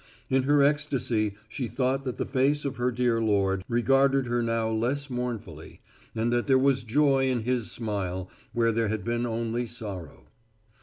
In 0.31 0.41
her 0.49 0.63
ecstasy 0.63 1.35
she 1.47 1.67
thought 1.67 2.05
that 2.05 2.17
the 2.17 2.25
face 2.25 2.65
of 2.65 2.77
her 2.77 2.91
dear 2.91 3.21
Lord 3.21 3.63
regarded 3.67 4.25
her 4.25 4.41
now 4.41 4.67
less 4.71 5.11
mournfully, 5.11 5.79
and 6.15 6.33
that 6.33 6.47
there 6.47 6.57
was 6.57 6.81
joy 6.81 7.29
in 7.29 7.41
His 7.43 7.69
smile 7.69 8.27
where 8.51 8.71
there 8.71 8.87
had 8.87 9.03
been 9.03 9.27
only 9.27 9.67
sorrow. 9.67 10.25